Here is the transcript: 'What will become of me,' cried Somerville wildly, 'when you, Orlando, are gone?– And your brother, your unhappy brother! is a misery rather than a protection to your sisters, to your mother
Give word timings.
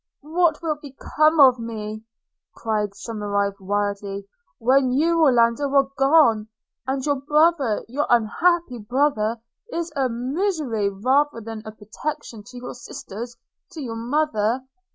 'What 0.21 0.63
will 0.63 0.79
become 0.81 1.39
of 1.39 1.59
me,' 1.59 2.03
cried 2.55 2.95
Somerville 2.95 3.53
wildly, 3.59 4.27
'when 4.57 4.89
you, 4.89 5.21
Orlando, 5.21 5.71
are 5.75 5.91
gone?– 5.95 6.47
And 6.87 7.05
your 7.05 7.17
brother, 7.17 7.85
your 7.87 8.07
unhappy 8.09 8.79
brother! 8.79 9.39
is 9.71 9.93
a 9.95 10.09
misery 10.09 10.89
rather 10.89 11.39
than 11.39 11.61
a 11.67 11.71
protection 11.71 12.41
to 12.47 12.57
your 12.57 12.73
sisters, 12.73 13.37
to 13.73 13.81
your 13.81 13.95
mother 13.95 14.61